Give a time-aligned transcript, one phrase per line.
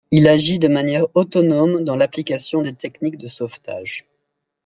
[0.09, 4.07] Il agit de manière autonome dans l'application des techniques de sauvetage.